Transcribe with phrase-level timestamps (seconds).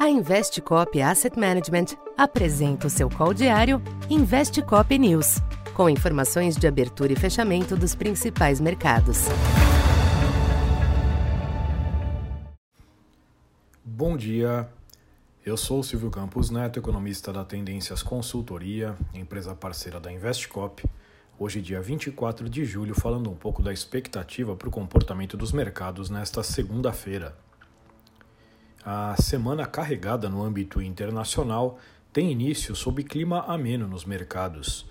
[0.00, 5.42] A Investcop Asset Management apresenta o seu call diário Investcop News,
[5.74, 9.26] com informações de abertura e fechamento dos principais mercados.
[13.84, 14.66] Bom dia,
[15.44, 20.82] eu sou Silvio Campos Neto, economista da Tendências Consultoria, empresa parceira da Investcop.
[21.38, 26.08] Hoje, dia 24 de julho, falando um pouco da expectativa para o comportamento dos mercados
[26.08, 27.36] nesta segunda-feira.
[28.82, 31.78] A semana carregada no âmbito internacional
[32.10, 34.88] tem início sob clima ameno nos mercados.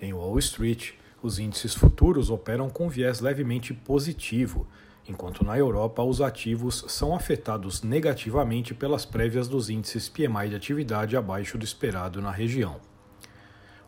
[0.00, 4.66] Em Wall Street, os índices futuros operam com viés levemente positivo,
[5.08, 11.16] enquanto na Europa os ativos são afetados negativamente pelas prévias dos índices PMI de atividade
[11.16, 12.80] abaixo do esperado na região.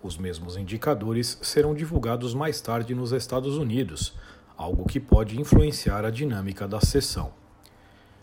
[0.01, 4.17] Os mesmos indicadores serão divulgados mais tarde nos Estados Unidos,
[4.57, 7.40] algo que pode influenciar a dinâmica da sessão.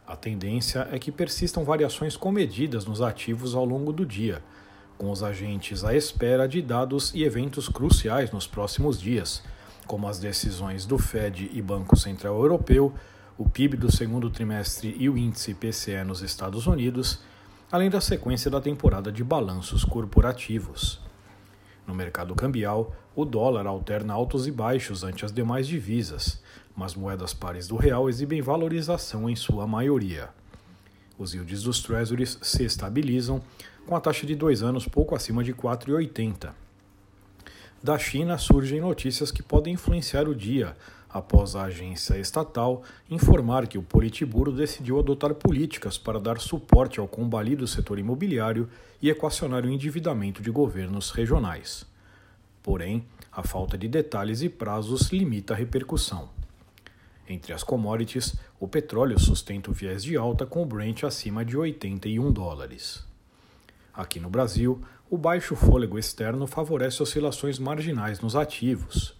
[0.07, 4.41] A tendência é que persistam variações comedidas nos ativos ao longo do dia,
[4.98, 9.43] com os agentes à espera de dados e eventos cruciais nos próximos dias,
[9.85, 12.93] como as decisões do Fed e Banco Central Europeu,
[13.37, 17.20] o PIB do segundo trimestre e o índice PCE nos Estados Unidos,
[17.70, 21.01] além da sequência da temporada de balanços corporativos.
[21.88, 26.44] No mercado cambial, o dólar alterna altos e baixos ante as demais divisas,
[26.76, 30.29] mas moedas pares do real exibem valorização em sua maioria.
[31.18, 33.41] Os yields dos treasuries se estabilizam,
[33.88, 36.52] com a taxa de dois anos pouco acima de 4,80.
[37.82, 40.76] Da China surgem notícias que podem influenciar o dia,
[41.18, 47.07] após a agência estatal informar que o Politburo decidiu adotar políticas para dar suporte ao
[47.07, 48.70] combalido setor imobiliário
[49.01, 51.85] e equacionar o endividamento de governos regionais.
[52.63, 56.29] Porém, a falta de detalhes e prazos limita a repercussão.
[57.27, 61.57] Entre as commodities, o petróleo sustenta o viés de alta com o Brent acima de
[61.57, 63.04] 81 dólares.
[63.93, 69.16] Aqui no Brasil, o baixo fôlego externo favorece oscilações marginais nos ativos.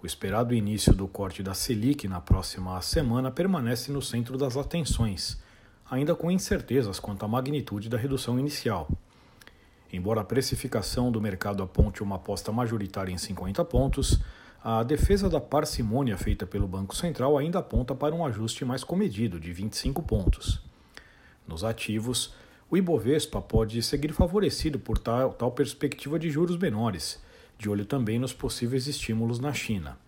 [0.00, 5.42] O esperado início do corte da Selic na próxima semana permanece no centro das atenções,
[5.90, 8.88] ainda com incertezas quanto à magnitude da redução inicial.
[9.92, 14.20] Embora a precificação do mercado aponte uma aposta majoritária em 50 pontos,
[14.62, 19.40] a defesa da parcimônia feita pelo Banco Central ainda aponta para um ajuste mais comedido,
[19.40, 20.62] de 25 pontos.
[21.44, 22.32] Nos ativos,
[22.70, 27.20] o Ibovespa pode seguir favorecido por tal, tal perspectiva de juros menores
[27.58, 29.98] de olho também nos possíveis estímulos na China.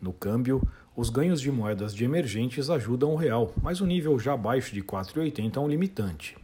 [0.00, 0.60] No câmbio,
[0.96, 4.82] os ganhos de moedas de emergentes ajudam o real, mas o nível já abaixo de
[4.82, 6.36] 4,80 é um limitante.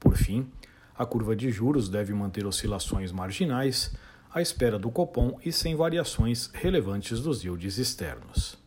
[0.00, 0.50] Por fim,
[0.96, 3.94] a curva de juros deve manter oscilações marginais,
[4.32, 8.58] à espera do Copom e sem variações relevantes dos yields externos.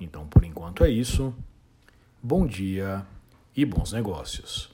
[0.00, 1.34] Então, por enquanto é isso.
[2.22, 3.06] Bom dia
[3.56, 4.73] e bons negócios.